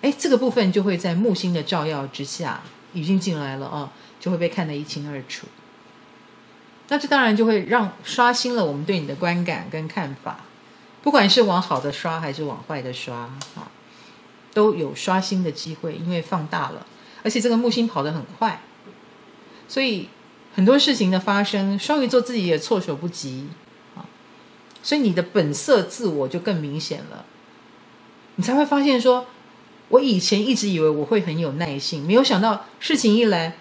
[0.00, 2.62] 哎，这个部分就会在木星的照耀之下
[2.94, 5.46] 已经进来了啊、就会被看得一清二楚。
[6.88, 10.40] 那这当然就会让刷新了我们对你的观感跟看法，
[11.02, 13.68] 不管是往好的刷还是往坏的刷啊、
[14.54, 16.86] 都有刷新的机会，因为放大了，
[17.22, 18.60] 而且这个木星跑得很快。
[19.68, 20.08] 所以
[20.54, 23.48] 很多事情的发生，双鱼座自己也措手不及
[23.94, 24.06] 啊，
[24.82, 27.24] 所以你的本色自我就更明显了。
[28.36, 29.26] 你才会发现说，
[29.88, 33.56] 我以前一直以为我会很有耐性，没有想到事情一来，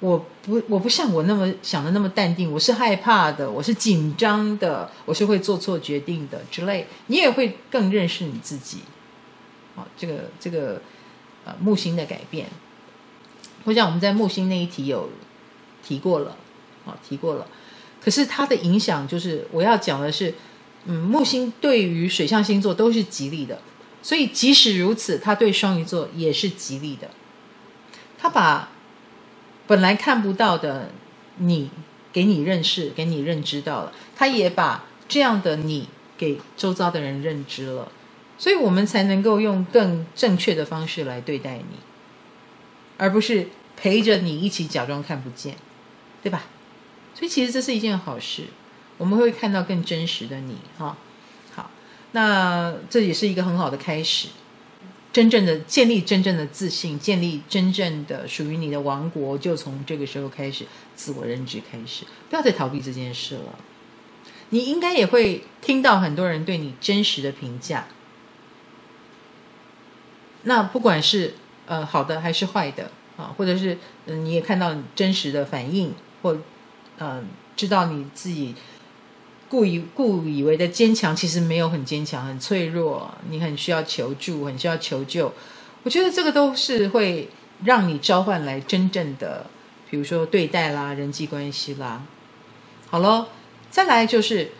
[0.00, 6.86] 我不我不像我那么想的那么淡定，我是害怕的，我是紧张的，我是会做错决定的之类。
[7.08, 8.78] 你也会更认识你自己。
[9.76, 10.80] 啊，这个这个
[11.44, 12.46] 呃木星的改变。
[13.64, 15.10] 我想我们在木星那一题有
[15.82, 16.36] 提过了，
[16.86, 17.46] 啊，提过了。
[18.02, 20.34] 可是它的影响就是我要讲的是，
[20.86, 23.60] 嗯，木星对于水象星座都是吉利的，
[24.02, 27.10] 所以即使如此，它对双鱼座也是吉利的。
[28.18, 28.70] 它把
[29.66, 30.90] 本来看不到的
[31.36, 31.70] 你
[32.12, 37.92] 给你认识，给你认知到了，它也把这样的你给周遭的人认知了，
[38.38, 41.89] 所以我们才能够用更正确的方式来对待你。
[43.00, 45.56] 而不是陪着你一起假装看不见，
[46.22, 46.44] 对吧？
[47.14, 48.44] 所以其实这是一件好事，
[48.98, 50.98] 我们会看到更真实的你哈。
[51.54, 51.70] 好，
[52.12, 54.28] 那这也是一个很好的开始，
[55.14, 63.58] 真正的建立真正的自信，建立真正的属于你的王国，就从这个时候开始，自我认知开始，不要再逃避这件事了。
[64.50, 67.86] 你应该也会听到很多人对你真实的评价，
[70.42, 71.32] 那不管是。
[71.70, 73.32] 呃，好的还是坏的啊？
[73.38, 76.36] 或者是嗯、你也看到真实的反应，或
[76.98, 78.56] 嗯、知道你自己
[79.48, 85.32] 故意故以为的坚强，其实没有很坚强，很脆弱，你很需要求助，很需要求救。
[85.84, 87.28] 我觉得这个都是会
[87.62, 89.46] 让你召唤来真正的，
[89.88, 92.02] 比如说对待啦、人际关系啦。
[92.88, 93.28] 好咯，
[93.70, 94.50] 再来就是，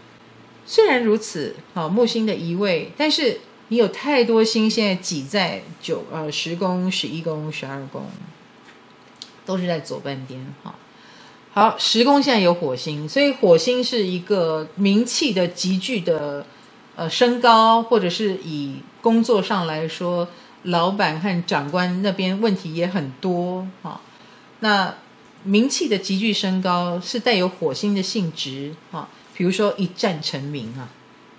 [0.65, 3.41] 虽然如此，好木星的移位，但是。
[3.71, 8.05] 你有太多星现在挤在九呃十宫、十一宫、十二宫，
[9.47, 10.75] 都是在左半边哈。
[11.53, 16.45] 好，十宫现在有火星，所以火星是一个名气的急剧的
[16.97, 20.27] 呃升高，或者是以工作上来说，
[20.65, 24.01] 老板和长官那边问题也很多哈。
[24.59, 24.93] 那
[25.45, 30.91] 名气的急剧升高是带有火星的性质哈，比如说一战成名啊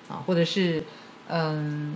[0.08, 0.86] 啊，或者是
[1.28, 1.96] 嗯。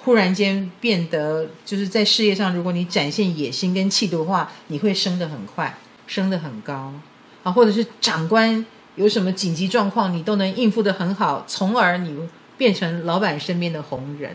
[0.00, 5.76] 忽然间变得就是在事业上，如果你展现野心跟气度的话，你会升得很快，
[6.06, 6.92] 升得很高
[7.42, 8.64] 啊，或者是长官
[8.96, 12.16] 有什么紧急状况，你都能应付得很好，从而你
[12.56, 14.34] 变成老板身边的红人，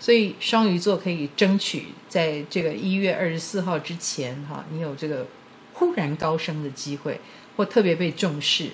[0.00, 5.26] 所以双鱼座可以争取在这个一月二十四号之前，哈，你有这个
[5.74, 7.20] 忽然高升的机会，
[7.56, 8.70] 或特别被重视。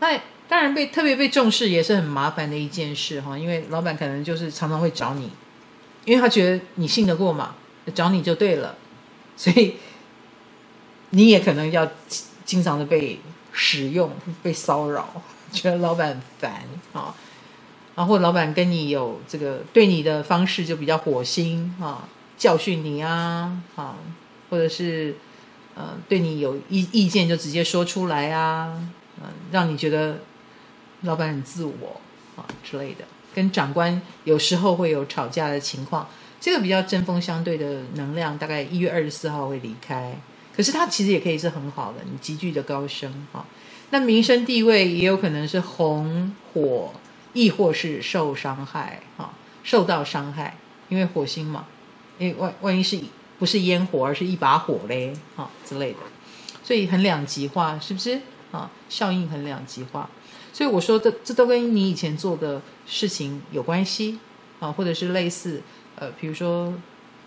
[0.00, 0.18] 那
[0.52, 5.30] 当然被特别被重视也是很麻烦的一件事，哈，因为老板可能就是常常会找你，
[6.04, 7.54] 因为他觉得你信得过嘛，
[7.94, 8.76] 找你就对了，
[9.34, 9.76] 所以
[11.08, 11.90] 你也可能要
[12.44, 13.18] 经常的被
[13.50, 14.10] 使用、
[14.42, 17.14] 被骚扰，觉得老板很烦啊。
[17.94, 23.96] 然后老板跟你有这个对你的方式就比较火星啊，教训你啊，啊，
[24.50, 25.16] 或者是
[25.74, 28.76] 呃对你有意意见就直接说出来啊，
[29.22, 30.18] 嗯，让你觉得
[31.02, 32.00] 老板很自我
[32.36, 36.08] 啊之类的，跟长官有时候会有吵架的情况，
[36.40, 40.16] 这个比较针锋相对的能量，大概一月二十四号会离开。
[40.56, 43.44] 可是它其实也可以是很好的，你急剧的高升哈，
[43.90, 46.92] 那名声地位也有可能是红火。
[47.34, 49.32] 亦或是受伤害，哈，
[49.64, 50.54] 受到伤害，
[50.90, 51.64] 因为火星嘛，
[52.18, 53.00] 因为万万一是
[53.38, 55.98] 不是烟火，而是一把火嘞，哈之类的，
[56.62, 58.20] 所以很两极化，是不是？
[58.50, 60.10] 啊，效应很两极化，
[60.52, 64.18] 所以我说的这都跟你以前做的事情有关系，
[64.60, 65.62] 啊，或者是类似，
[65.96, 66.74] 呃，比如说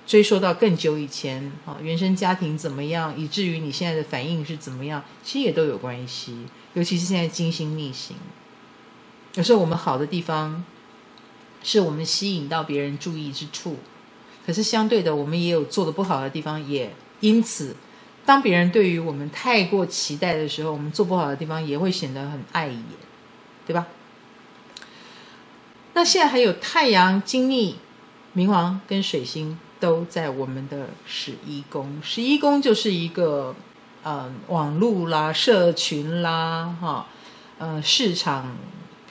[0.06, 6.46] 追溯到更久以前，啊，原生家庭怎么样，以至于你现在的反应是怎么样，其实也都有关系，
[6.76, 8.16] 尤其是现在金星逆行。
[9.34, 10.64] 有时候我们好的地方，
[11.64, 13.78] 是我们吸引到别人注意之处，
[14.46, 17.76] 可是相对的，我们也有做的不好的地方，也因此，
[18.24, 22.84] 当别人对于我们太过期待的时候，我们做不好的地方也会显得很碍眼，
[23.66, 23.88] 对吧？
[25.94, 27.78] 那现在还有太阳、金逆、
[28.36, 33.56] 冥王跟水星都在我们的十一宫，十一宫就是一个
[34.04, 37.08] 呃网络啦、社群啦、哈
[37.58, 38.56] 呃市场。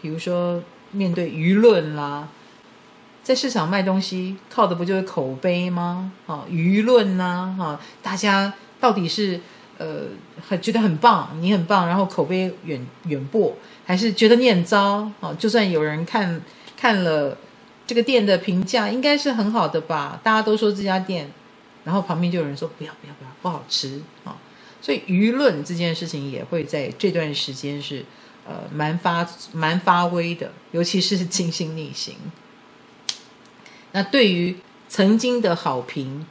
[0.03, 2.29] 比如说，面对舆论啦，
[3.23, 6.13] 在市场卖东西，靠的不就是口碑吗？
[6.27, 9.41] 啊，舆论呐，哈，大家到底是
[9.79, 10.03] 呃
[10.47, 15.11] 很觉得很棒，你很棒，然后口碑远远播，还是觉得你很糟？
[15.21, 16.41] 啊，就算有人看
[16.77, 17.37] 看了
[17.87, 20.21] 这个店的评价，应该是很好的吧？
[20.23, 21.31] 大家都说这家店，
[21.85, 24.37] 然后旁边就有人说不要不要不要，不好吃啊！
[24.81, 28.05] 所以舆论这件事情也会在这段时间是。
[28.47, 32.15] 呃，蛮发蛮发威的，尤其是金星逆行。
[33.93, 34.55] 那对于
[34.87, 36.27] 曾经的好评，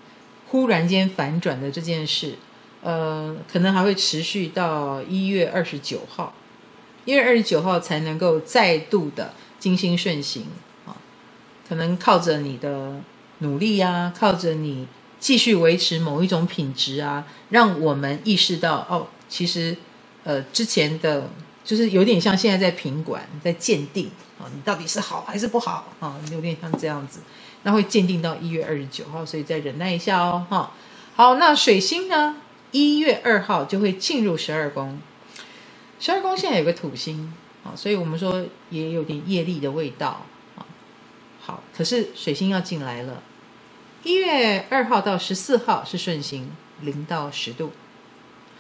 [0.45, 2.35] 忽然间反转的这件事，
[2.83, 6.35] 呃，可能还会持续到一月二十九号，
[7.05, 10.47] 一月二十九号才能够再度的金星顺行
[10.85, 10.95] 啊。
[11.67, 13.01] 可能靠着你的
[13.39, 14.87] 努力啊，靠着你
[15.19, 19.77] 继续维持某一种品质啊，让我们意识到哦，其实
[20.23, 21.29] 呃之前的。
[21.65, 26.19] 就是有点像现在在品管，在鉴定啊，你到底是好还是不好啊？
[26.29, 27.21] 有点像这样子，
[27.63, 30.73] 那会鉴定到一月二十九号，所以再忍耐一下哦，哈。
[31.15, 32.35] 好，那水星呢？
[32.71, 34.99] 一月二号就会进入十二宫，
[36.03, 37.33] 十二宫现在有个土星
[37.63, 40.25] 啊，所以我们说也有点业力的味道
[40.57, 40.67] 啊。
[41.39, 43.23] 好，可是水星要进来了，
[44.03, 46.51] 一月二号到十四号是顺行，
[46.81, 47.69] 零到十度；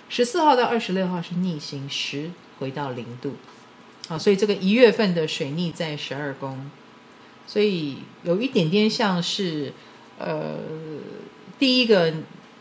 [0.07, 2.31] 十四号到二十六号是逆行，十。
[2.59, 3.33] 回到零度，
[4.07, 6.71] 啊，所以这个一月份的水逆在十二宫，
[7.45, 9.73] 所以有一点点像是，
[10.17, 10.59] 呃，
[11.59, 12.13] 第一个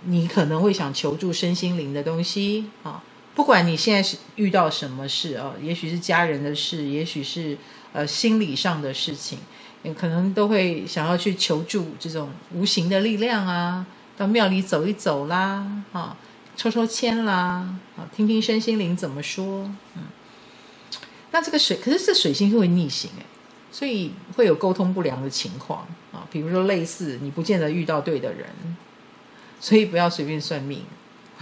[0.07, 3.05] 你可能会想求助身心灵的东西啊，
[3.35, 7.57] 不管你现在是遇到什么事啊，也许是家人的事，也许是
[7.93, 9.39] 呃心理上的事情，
[9.83, 16.17] 你可能都会想要去求助这种无形的力量啊，到庙里走一走啦，啊。
[16.55, 17.67] 抽抽签啦，
[17.97, 20.03] 啊，听听身心灵怎么说，嗯，
[21.31, 23.25] 那这个水，可是这水星是会逆行哎，
[23.73, 28.47] 所以会有沟通不良的情况啊，比如说类似你不见得遇到对的人，
[29.59, 30.83] 所以不要随便算命，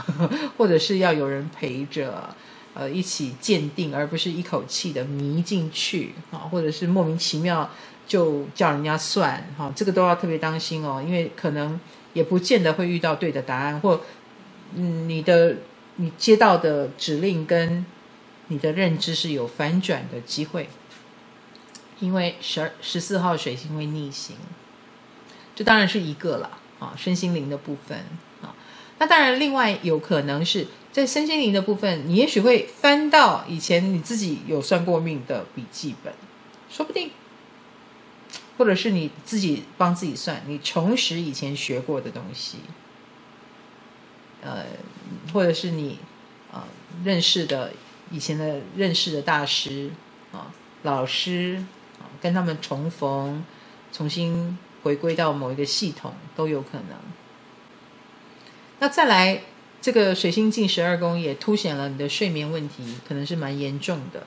[0.57, 2.34] 或者是要有人陪着，
[2.74, 7.70] 呃，一起鉴定，而不是一口气的迷进去啊，或者是莫名其妙
[8.07, 11.78] 就叫人家算，哈，这个都要特别当心哦，因为可能
[12.12, 14.01] 也不见得会遇到对的答案或。
[14.72, 15.57] 嗯，你的
[15.96, 17.84] 你接到的指令跟
[18.46, 20.68] 你的认知是有反转的机会，
[21.98, 24.36] 因为十二十四号水星会逆行，
[25.57, 28.05] 这当然是一个了啊，身心灵的部分。
[29.01, 36.12] 那当然，另外有可能是在身心灵的部分，你也许会翻到以前你自己有算过命的笔记本，
[36.68, 37.11] 说不定，
[38.59, 42.59] 或者是你自己帮自己算，你重拾以前学过的东西。
[44.42, 44.66] 呃，
[45.32, 45.98] 或者是你
[46.53, 46.68] 啊、
[47.03, 47.72] 认识的
[48.11, 49.90] 以前的认识的大师
[50.30, 51.64] 啊、老师
[51.98, 53.42] 啊，跟他们重逢，
[53.90, 56.98] 重新回归到某一个系统都有可能。
[58.80, 59.42] 那再来，
[59.80, 64.26] 这个水星进十二宫也凸显了你的睡眠问题，可能是蛮严重的，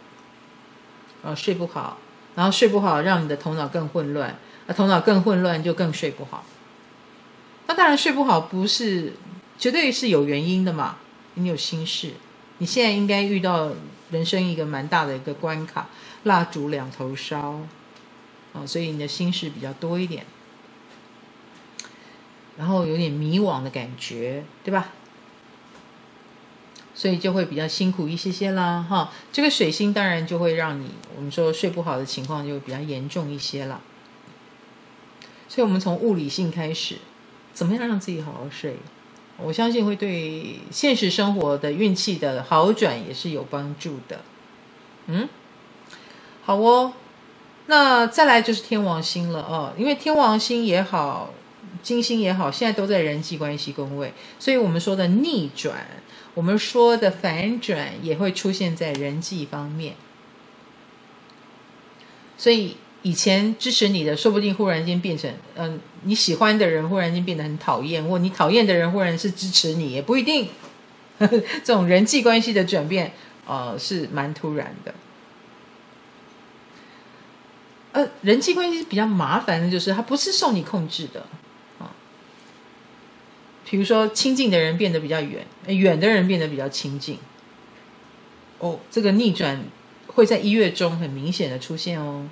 [1.23, 1.97] 啊，睡不好，
[2.35, 4.37] 然后睡不好让你的头脑更混乱，
[4.67, 6.45] 那头脑更混乱就更睡不好。
[7.67, 9.13] 那当然睡不好不是
[9.57, 10.97] 绝对是有原因的嘛，
[11.33, 12.11] 你有心事，
[12.59, 13.71] 你现在应该遇到
[14.11, 15.89] 人生一个蛮大的一个关卡，
[16.23, 17.59] 蜡烛两头烧。
[18.53, 20.23] 啊，所以你的心事比较多一点，
[22.57, 24.89] 然后有点迷惘的感觉，对吧？
[26.95, 29.11] 所以就会比较辛苦一些些啦，哈。
[29.31, 33.81] 这个水星当然就会让你，我们说睡不好的情况就比较严重一些了。
[35.47, 36.97] 所以我们从物理性开始，
[37.53, 38.77] 怎么样让自己好好睡？
[39.37, 44.21] 我相信会对现实生活的运气的好转也是有帮助的。
[45.07, 45.27] 嗯，
[46.43, 46.93] 好哦。
[47.65, 51.33] 那再来就是天王星了哦，因为天王星也好，
[51.83, 55.85] 金星也好，现在都在人际关系宫位，所以我们说的逆转，
[56.33, 59.93] 我们说的反转也会出现在人际方面。
[62.37, 70.47] 所以以前支持你的，说不定忽然间变成，嗯，你喜欢的人忽然间变得很讨厌，或你讨厌的人忽然是支持你，也不一定。
[71.19, 73.13] 这种人际关系的转变，
[73.45, 74.95] 呃，是蛮突然的。
[77.91, 81.25] 呃，人际关系比较麻烦的，就是它不是受你控制的。
[83.73, 87.17] 比如说，亲近的人变得比较远，远的人变得比较亲近。
[88.59, 89.65] 哦，这个逆转
[90.05, 92.29] 会在一月中很明显的出现哦，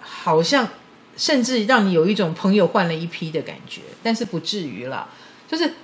[0.00, 0.66] 好像
[1.14, 5.10] 甚至让你有一种朋友换了一批的感觉，但是不至于啦，
[5.46, 5.74] 就是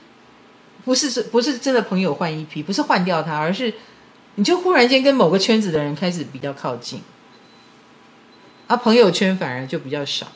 [0.86, 3.74] 不是是不是真的朋友换一批，不是换掉他，而是
[4.36, 7.02] 你就忽然间跟某个圈子的人开始比较靠近。
[8.66, 10.32] 他、啊、朋友圈反而就比较少，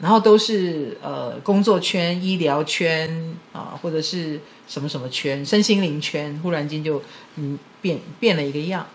[0.00, 7.02] 然后都是呃工作圈、医疗圈啊，或者是什么什么圈、身心灵圈，忽然间就
[7.36, 8.86] 嗯变变了一个样。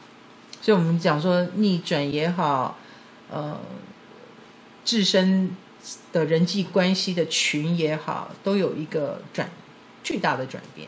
[0.62, 2.78] 所以我们讲说逆转也好，
[3.30, 3.60] 呃，
[4.86, 5.56] 自身
[6.14, 9.50] 的人际关系的群也好，都有一个转
[10.04, 10.88] 巨大的转变。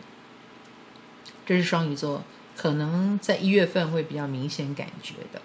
[1.45, 2.23] 这是双鱼座
[2.55, 5.41] 可能在一月份会比较明显感觉的。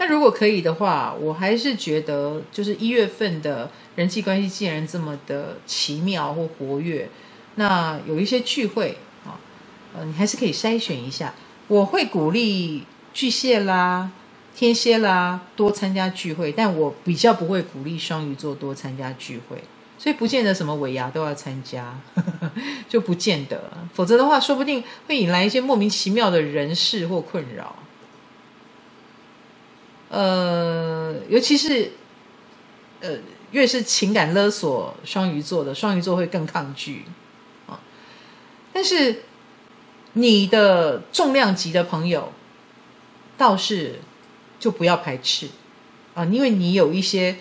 [0.00, 7.06] 那如果可以的话，我还是觉得，就是一月份的人际关系既然这么的奇妙或活跃，
[7.56, 8.96] 那有一些聚会
[9.26, 9.36] 啊，
[9.94, 11.34] 呃，你还是可以筛选一下。
[11.68, 14.10] 我会鼓励巨蟹啦、
[14.56, 19.62] 天蝎啦多参加聚会，但我比较不会鼓励双鱼座多参加聚会，
[19.98, 22.50] 所以不见得什么尾牙都要参加，呵呵，
[22.88, 23.70] 就不见得。
[23.92, 27.76] 否则的话，说不定会引来一些莫名其妙的人事或困扰。
[30.10, 31.92] 呃，尤其是，
[33.00, 33.16] 呃，
[33.52, 37.04] 越是情感勒索双鱼座的，双鱼座会更抗拒
[37.68, 37.78] 啊。
[38.72, 39.22] 但是
[40.14, 42.32] 你的重量级的朋友，
[43.38, 44.00] 倒是
[44.58, 45.48] 就不要排斥
[46.14, 47.36] 啊，因为你有一些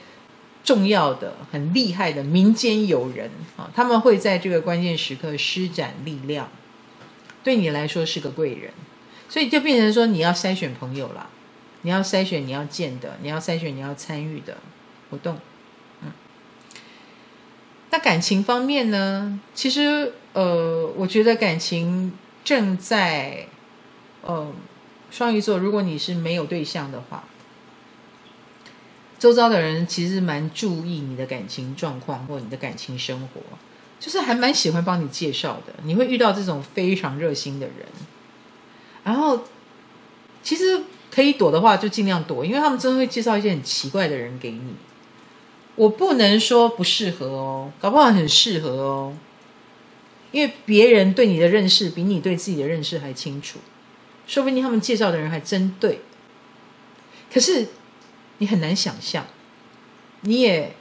[0.64, 6.52] 重要的、很厉害的民间友人啊，他们会在这个关键时刻施展力量，
[7.44, 8.72] 对你来说是个贵人，
[9.28, 11.28] 所以就变成说你要筛选朋友了。
[11.82, 14.58] 你要筛选你要见的，你要筛选你要参与的
[15.10, 15.40] 活动，
[16.02, 16.12] 嗯。
[17.90, 19.40] 那感情方面呢？
[19.54, 22.12] 其实，呃，我觉得感情
[22.44, 23.48] 正在，
[24.24, 24.54] 呃，
[25.10, 27.24] 双鱼座，如果你是没有对象的话，
[29.18, 33.42] 周遭的人其实蛮注意你的感情状况或你的感情生活，
[34.02, 35.74] 就是还蛮喜欢帮你介绍的。
[35.84, 37.86] 你会遇到这种非常热心的人，
[39.06, 39.46] 然后
[40.44, 40.84] 其实。
[41.12, 44.76] 可以躲的话就尽量躲，因为他们真的会介绍一些很奇怪的人给你。
[45.76, 49.18] 我不能说不适合哦，搞不好很适合哦。
[50.32, 53.60] 因为别人对你的认识比你对自己的认识还清楚，
[54.28, 56.02] 说不定他们介绍的人还真对。
[57.34, 57.70] 可是
[58.38, 59.26] 你很难想象，
[60.22, 60.76] 你也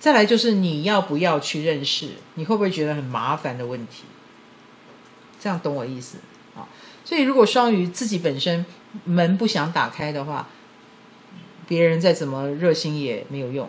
[0.00, 4.02] 再来就是你要不要去认识，你会不会觉得很麻烦的问题？
[5.38, 6.18] 这样懂我意思？
[7.04, 8.64] 所以，如果双鱼自己本身
[9.04, 10.48] 门不想打开的话，
[11.66, 13.68] 别人再怎么热心也没有用。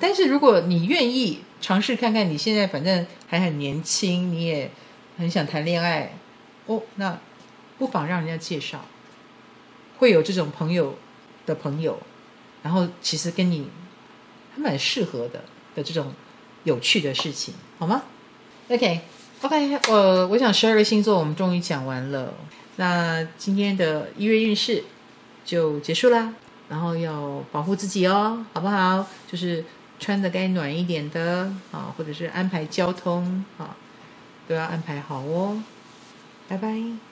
[0.00, 4.70] 但是，如果你愿意尝试看看，你现在反正还很年轻，你也
[5.16, 6.16] 很想谈恋爱，
[6.66, 7.18] 哦，那
[7.78, 8.84] 不妨让人家介绍，
[9.98, 10.96] 会有这种朋友
[11.46, 11.98] 的朋友，
[12.62, 13.68] 然后其实跟你
[14.54, 15.42] 还蛮适合的
[15.74, 16.12] 的这种
[16.64, 18.02] 有趣的事情，好吗
[18.68, 19.00] ？OK。
[19.42, 22.34] OK，我我想十二个星座我们终于讲完了，
[22.76, 24.82] 那今天的一月运势
[25.44, 26.34] 就结束啦。
[26.68, 29.06] 然后要保护自己哦，好不好？
[29.26, 29.64] 就是
[29.98, 33.74] 穿的该暖一点的啊，或者是安排交通啊，
[34.46, 35.62] 都要安排好哦。
[36.46, 37.07] 拜拜。